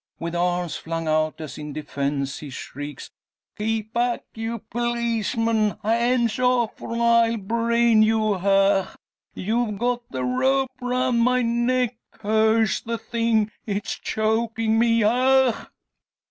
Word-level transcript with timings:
With 0.19 0.33
arms 0.33 0.77
flung 0.77 1.07
out 1.07 1.39
as 1.39 1.59
in 1.59 1.73
defence, 1.73 2.39
he 2.39 2.49
shrieks: 2.49 3.11
"Keep 3.55 3.93
back, 3.93 4.23
you 4.33 4.57
policeman! 4.57 5.77
Hands 5.83 6.39
off, 6.39 6.81
or 6.81 6.95
I'll 6.99 7.37
brain 7.37 8.01
you! 8.01 8.33
Hach! 8.39 8.97
You've 9.35 9.77
got 9.77 10.01
the 10.09 10.23
rope 10.23 10.71
round 10.81 11.21
my 11.21 11.43
neck! 11.43 11.97
Curse 12.13 12.81
the 12.81 12.97
thing! 12.97 13.51
It's 13.67 13.93
choking 13.93 14.79
me. 14.79 15.01
Hach!" 15.01 15.69